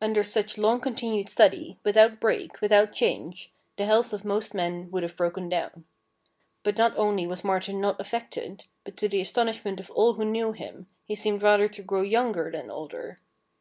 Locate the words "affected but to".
8.00-9.08